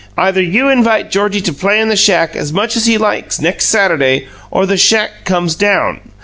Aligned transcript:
Either 0.17 0.41
you 0.41 0.67
invite 0.67 1.11
Georgie 1.11 1.41
to 1.41 1.53
play 1.53 1.79
in 1.79 1.87
the 1.87 1.95
shack 1.95 2.35
as 2.35 2.51
much 2.51 2.75
as 2.75 2.87
he 2.87 2.97
likes 2.97 3.39
next 3.39 3.65
Saturday, 3.67 4.25
or 4.49 4.65
the 4.65 4.75
shack 4.75 5.11
comes 5.25 5.53
down." 5.53 5.99